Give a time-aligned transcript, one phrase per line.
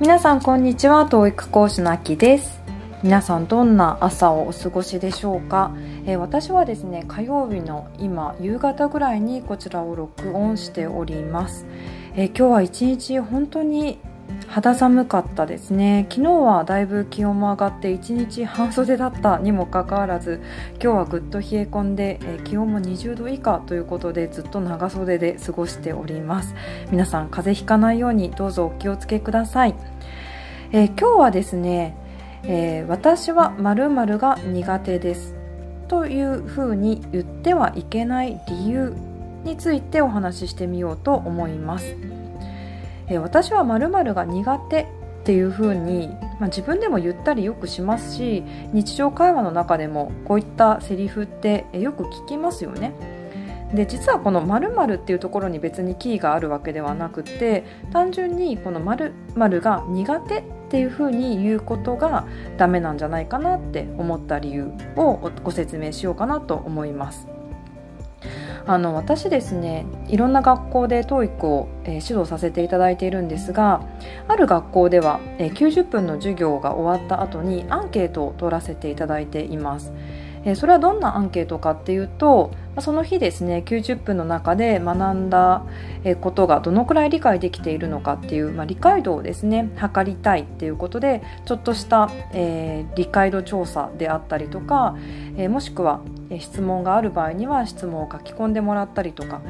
[0.00, 2.62] 皆さんこんにちは TOEIC 講師のあきです。
[3.02, 5.74] 皆さんどんな朝をお過ごしでしょうか、
[6.06, 11.66] えー、私はですね火曜日の今夕方ぐらいにこちらを録音しております、
[12.14, 13.98] えー、今日は一日本当に
[14.46, 16.06] 肌寒かったですね。
[16.10, 20.40] 昨日はだいぶ気温も上がって1日半袖だったにもかかわらず
[20.82, 26.54] 今日はぐっと冷え込んで、え気温も20度以下ということでずっと長袖で過ごしております。
[26.90, 29.74] 皆さん風邪ひかないようにどうぞお気をつけください、
[30.72, 31.96] えー、今日はですね、
[32.44, 35.34] えー、私は〇〇が苦手です
[35.88, 38.94] というふうに言ってはいけない理由
[39.42, 41.96] についてお話ししてみようと思います
[43.08, 44.86] え私は〇〇が苦手っ
[45.24, 52.94] ていうふうに、まあ、自分でも言ったりよくしますし日常会話の中でもこういったセリフってよく聞きますよね。
[53.74, 67.26] で実はこの〇〇っていうところに別にキーがあるわけではなくて単純にこの〇〇が苦手っていうふうに言うことがダメなんじゃないかなって思った理由をご説明しようかなと思います。
[68.66, 73.82] あの私ですねいろんな学校で TOEIC を、えー、指導させていただいているんですが
[74.28, 79.92] ある学校では、えー、90分の授業が終わった後にアンケートを取らせていただいています。
[80.44, 85.64] えー、それはどんなアンケートかっていうとその日ですね90分の中で学んだ
[86.20, 94.96] ことがどのくらい理解できているのかっていう、まあ、理解度をですね測りたいっていうことでちょっとした、えー、理解度調査であったりとか、
[95.36, 96.00] えー、もしくは
[96.38, 99.40] 質問がある場合には質問を書き込んでもらったりとか、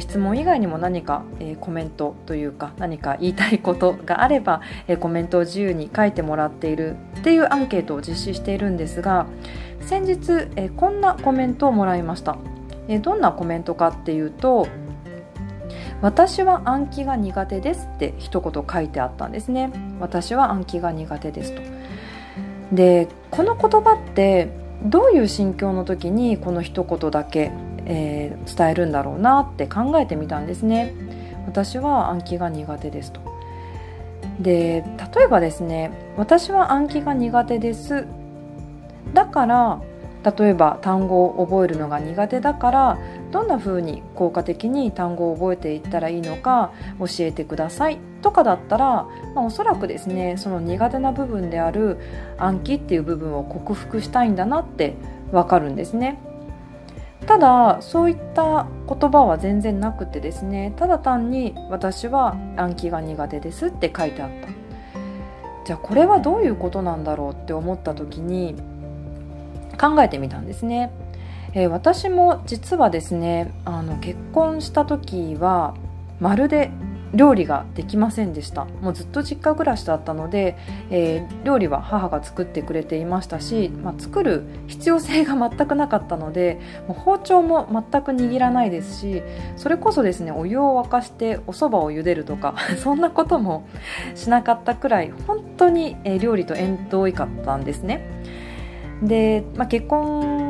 [0.00, 1.22] 質問以外にも何か、
[1.60, 4.62] コメントというか何か言いたいことがあれば、
[5.00, 9.26] コメントを自由に書いてもらっているっていうアンケートを実施しているんですが
[9.80, 12.36] 先日、こんなコメントをもらいました。
[13.02, 14.68] どんなコメントかっていうと
[16.02, 21.62] 私は暗記が苦手ですって一言書いてあったんですね私は暗記が苦手ですと
[22.72, 24.50] でこの言葉って
[24.84, 27.50] どういう心境の時にこの一言だけ、
[27.86, 30.92] えー、伝えるんだろうなって考えてみたんですね。
[31.46, 33.20] 私は暗記が苦手ですと。
[34.40, 34.84] で
[35.14, 38.06] 例えばですね私は暗記が苦手です。
[39.12, 39.80] だから
[40.38, 42.98] 例えば単語を覚えるのが苦手だから
[43.34, 51.98] どんな風に効果的に単語を覚えていったらいいのか教えてくださいとかだったら、まあ、おそらくですねその苦手な部分である
[52.38, 54.94] 暗記っていう部分を克服したいんだなって
[55.32, 56.20] わかるんですね。
[57.26, 64.48] ただそういった言葉は全然なくてですねただ単に「私は暗記が苦手です」って書いてあった
[65.64, 68.54] じゃあこれはどういうことなんだろうって思った時に
[69.80, 70.92] 考えてみたんですね。
[71.54, 75.74] えー、私も実はですねあの結婚した時は
[76.20, 76.70] まるで
[77.14, 80.56] 料理ができませんでしたもうずっと実家暮らしだったので、
[80.90, 89.22] えー、料理は母が作ってくれていましたし、まあ、作る必要性が全くなかったのでもう包丁も全く握らないですし
[89.56, 93.66] それこそですねお湯を沸かしてお蕎麦を茹でるとか そんなことも
[94.16, 98.04] しなかったくらい本当に、料理と縁遠いかったんですね。
[99.02, 99.86] で、まあ、結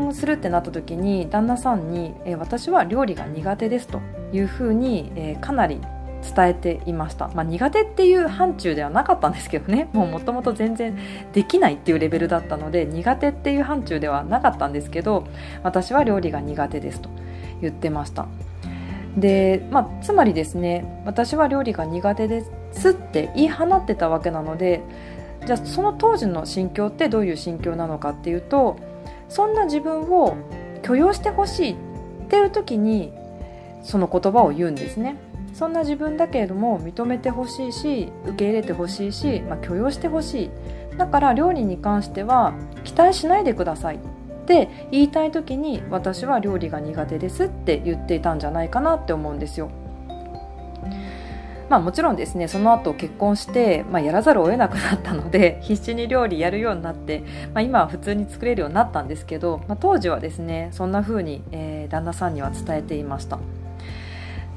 [0.04, 4.00] 婚するってなった時に旦那さんに、えー、私は料理が苦手ですと
[4.32, 5.80] いうふうに、えー、かなり
[6.22, 9.90] 伝えていました、まあ、苦手っていう範疇ではなかったんですけどね。
[9.92, 10.96] もともと全然
[11.34, 15.26] できないっていうレベルだったので苦手っていう範疇ではなかったんですけど
[15.62, 17.10] 私は料理が苦手ですと
[17.60, 18.26] 言ってました。
[19.18, 24.82] で、まあ、つまりですね私は料理が苦手ですって言い放ってたわけなので
[25.46, 28.76] じゃあその当時の心境ってどういう心境なのかっていうと
[29.34, 30.36] そんな自分を
[30.84, 31.76] 許容してほしいっ
[32.28, 33.12] ていう時に
[33.82, 35.16] その言葉を言うんですね。
[35.52, 40.50] そんな自分だけれども認めてほしいし受け入れてほしいし、まあ、許容してほしい。
[40.98, 43.98] だから料理に関しては期待しないでくださいっ
[44.46, 49.68] て言いたい時に私は料理が苦手ですって言っていたんじゃないかなって思うんですよ。
[51.74, 63.38] まあ、もちろんですねその後結婚して、まあ、やらざるを得なくなったので 必死に料理やるようになって、まあ、今は普通に作れるようになったんですけど、まあ、当時はですねそんな風に、えー、旦那さんには伝えていました。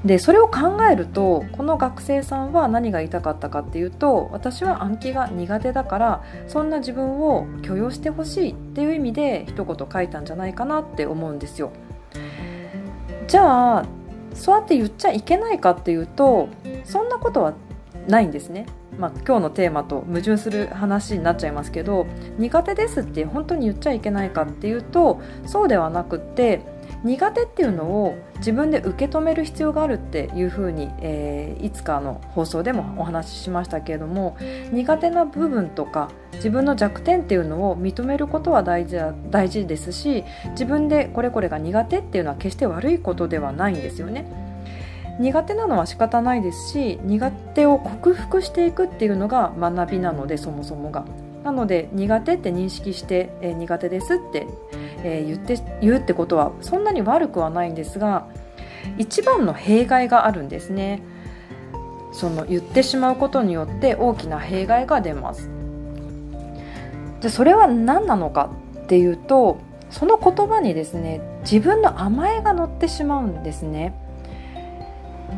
[0.06, 11.72] でそれを考えるとこの学生さんは何が言いたかったかっていうと私は暗記が苦手だからそんな自分を許容してほしいっていう意味で一言書いたんじゃないかなって思うんですよ。
[13.28, 13.86] じゃあ
[14.38, 16.48] そうやって言っちゃいけないかっていうと
[16.86, 17.54] そんなことは
[18.08, 18.66] ないんですね。
[18.98, 22.08] まあ、今日のテーマと矛盾する話になっちゃいますけど
[22.40, 26.62] 苦手ですって本当に言っちゃいけないかっていうとそうではなくって
[27.04, 34.38] 苦手っていうのを自分で受け止める必要があるっていうふうに、えー、いつかの放送でもお話ししましたけれども
[34.72, 38.98] 苦手な部分とか自分の弱点っていうのを認めることは大事
[39.30, 44.26] 大事ですし自分でこれこれが苦手っていうのは決して悪いことではないんですよね。
[45.20, 51.06] 苦手なのは仕方ないですし苦手を克服していくっていうのが学びなのでそもそもが。
[51.44, 54.48] なので苦手って認識して、えー、苦手ですって、
[55.08, 58.28] えー、言って言うってことはそんなに悪くはないんですが
[58.98, 61.02] 一番の弊害があるんですね。
[62.12, 65.50] その言ってしまうことによって大きな弊害が出ます。
[67.22, 68.50] じゃそれは何なのか
[68.84, 69.58] っていうと
[69.90, 73.94] その言葉にですね自分の甘えが乗ってしまうんですね。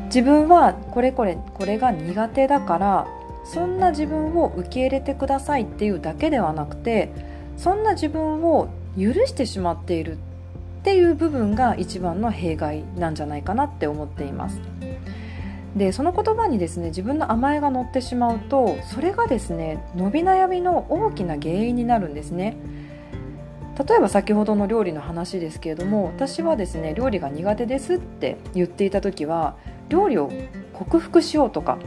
[0.05, 3.07] 自分はこれこれこれが苦手だから
[3.43, 7.11] そんな自分を受け入れてくださいっていうだけではなくて
[7.57, 10.17] そんな自分を許してしまっている
[10.79, 14.59] っていう部分が一番の弊害なんじゃないかなって思っています。
[15.75, 22.57] でその言葉にですね自分の甘えが乗ってしまうとそれがですね伸び悩みの大きな原因になるんですね。
[23.87, 29.55] 例えば先ほどの料理の話ですけれども私はですね料理が苦手ですって言っていた時は
[29.87, 30.29] 料理を
[30.73, 31.77] 克服しようとか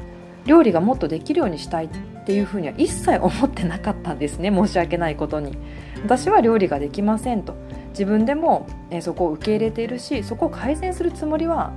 [0.46, 1.88] 料理がもっとできるようにしたいっ
[2.24, 5.58] ていうふうには一切思ってなかったんですね申し訳ないことに。
[6.04, 7.54] 私は料理ができませんと。
[7.90, 11.72] 自分でも、えそこを受け入れているしそこを改善するつもりは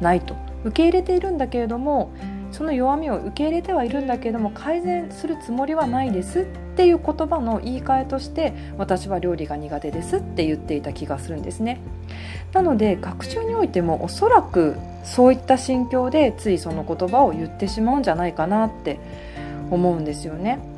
[0.00, 0.34] ないと。
[0.64, 2.12] 受け入れているんだけれども
[2.52, 6.40] その弱みを受け入れてはいるんだけれども改善するつもりはないです。
[6.40, 11.80] っていう言葉の言い換えとして私は料理が苦手ですって言っていた気がするんですね。
[12.52, 18.98] なので学習においてもおそらくそういった心境でついその言葉を言ってしまうんじゃないかなって
[19.70, 20.71] 思うんですよね。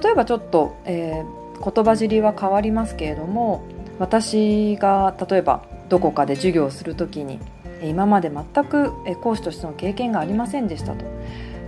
[0.00, 3.64] 例えばちょっと、えー、言葉尻は変わりますけれども
[3.98, 7.38] 私が例えばどこかで授業をする時に
[7.82, 11.04] 今まで全く講師としての経験がありませんでしたと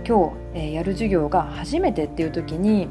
[0.07, 2.87] 今日やる授業が初めてっていう時に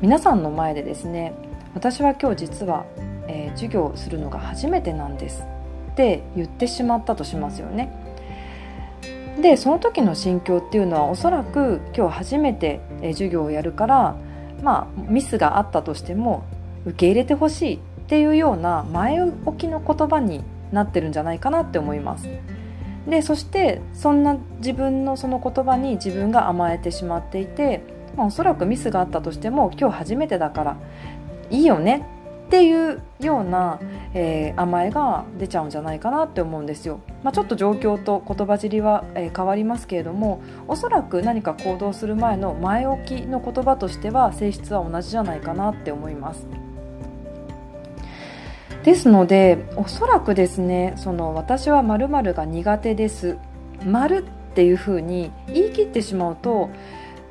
[0.00, 1.34] 皆さんの前でですね
[1.74, 2.84] 私は今日実は
[3.28, 5.44] え授業するのが初めてなんです
[5.92, 7.92] って言ってしまったとしますよね。
[9.40, 12.80] でその時の心境っていうのはおそらく今日初めて
[13.12, 14.16] 授業をやるから
[14.62, 16.44] まあミスがあったとしても
[16.86, 17.78] 受け入れてほしいっ
[18.08, 22.28] ていうような前置きの言葉になってるんじゃないかなって思います。
[23.08, 27.82] でそしてそんな自分のその言葉に自分が甘えてしまっていて、
[28.16, 30.76] まあ、おそらくミスがあったとしても今日初めてだから
[31.50, 32.06] いいよね
[32.48, 33.78] っていうような、
[34.14, 37.00] えー、甘えが出ちゃうんじゃないかなって思うんですよ。
[37.22, 46.46] まあ、ちょっと状況と言葉尻は、えー、変わりますけれどもおそらく何か行動する前の前置きの言葉としては性質は同じじゃないかなって思います。
[48.82, 53.36] ですのでおそらくですねその私は〇〇が苦手です
[53.84, 56.70] 〇っていうふうに言い切ってしまうと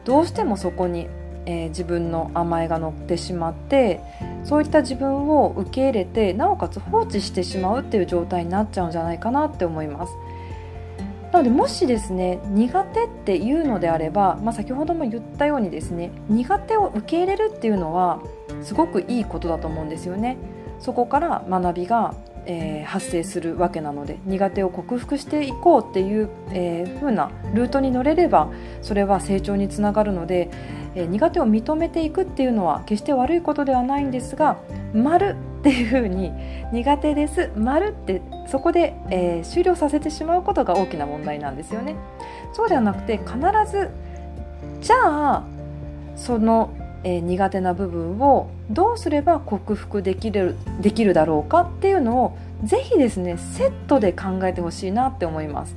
[0.05, 1.09] どうしてもそこに
[1.47, 4.01] えー、自分の甘えが乗ってしまって
[4.47, 10.13] そういった自分を受け入れてなおかつ放置してしまうっていう状態になっちゃうんじゃないかなって思います。
[11.33, 18.21] なのでもしですね苦手っていうのであれば、まあ、先ほども言ったようにですね苦手を受け入れるっていうのは
[18.63, 20.37] すごくいいことだと思うんですよね。
[20.79, 22.13] そこから学びが
[22.47, 28.49] えー、発生するわけなので苦手を克服していこうっていう、えー、風なルートに乗れれば
[28.81, 30.49] それは成長につながるので、
[30.95, 34.57] えー、苦手を認めていくっていうのは決して悪いことではないんですが
[34.95, 36.31] 「丸っていう風に
[36.71, 41.95] 「苦手です」「丸ってそこで、え終了させてしまうことが大きな問題なんですよね。
[42.53, 43.37] そうではなくて必
[43.69, 43.89] ず
[44.79, 45.43] じゃあ
[46.15, 46.69] その
[47.03, 55.75] えー、苦手な部分をどうすれば克服できるできるだろうかっていうのをぜひですねセットで考えてほしいなって思います。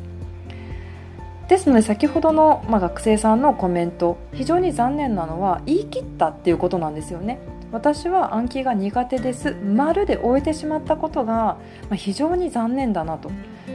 [1.49, 7.41] ですので先ほどの、まあ、学生さんのコメント非常に残念なのは言い切ったっていうことなんですよね。
[7.73, 9.57] 私は暗記が苦手です。
[9.65, 11.59] 丸で終えてしまったことが、ま
[11.93, 13.31] あ、非常に残念だなと。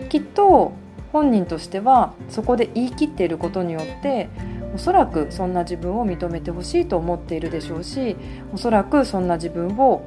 [0.10, 0.72] きっと
[1.12, 4.30] 本人としてはそこで言い切っていることによって
[4.76, 8.18] おそらくそんな自分を認めてほしいと思っているでしょうし
[8.54, 10.06] おそらくそんな自分を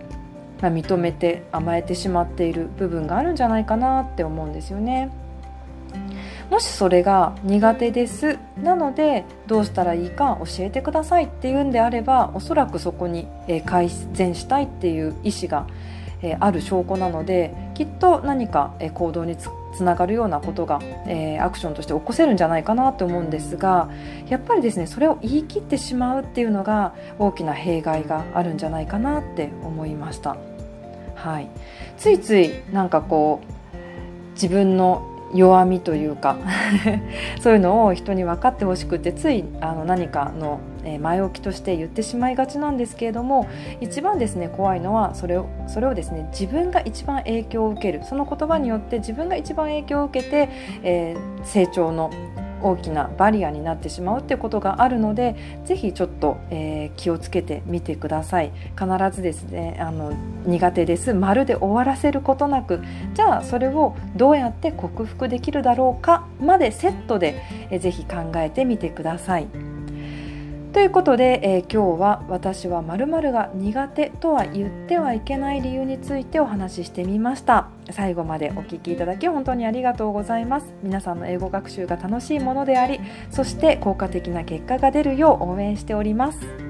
[0.59, 5.11] 認めて甘えてしまっている部分があるんじゃないかなって思うんですよね。
[6.51, 13.27] もしそれが苦手ですなのでどうしたらいいか教えてくださいっていうんであればおそらくそこに
[13.65, 15.67] 改善したいっていう意思が
[16.41, 19.49] ある証拠なのできっと何か行動につ
[19.85, 23.91] ながるようなことが、えー、アクションとして起こせるんじゃないかなと思うんですが
[24.29, 30.37] やっぱりですねそれを言い切ってしまうっていうのが大きな弊害があるんじゃないかなって思いました。
[31.15, 31.49] はい、
[31.97, 36.37] ついついなんかこう自分の弱みというか
[37.41, 40.61] そういうのを人に分かってほしくてついあの何かの
[41.01, 43.47] 前置きとして言ってしまいがちなんですけれども
[43.81, 48.01] 一番ですね怖いのはそれをそれをですね自分が一番影響を受ける。
[48.05, 50.49] その言葉によって自分が一番影響を受けて、
[50.83, 52.11] えー、成長の
[52.63, 60.13] 大きなバリアになってしまうってことがあるので是非ちょっと、えー、気をつけてみてください必ずですねあの
[60.47, 62.81] 苦手ですまるで終わらせることなく
[63.15, 69.68] じゃあそれをどうやって克服できるだろうかまでセットで、えー、ぜひ考えてみてください。
[70.79, 77.67] ということで、えー、今日は私は〇〇が苦手とは言ってはいけない理由についてお話ししてみました。
[77.91, 80.73] 最後までお聞きいただき本当にありがとうございます。
[80.85, 83.01] 皆さんの英語学習が楽しいものであり
[83.33, 86.68] そして効果的な結果が出るよう応援しております。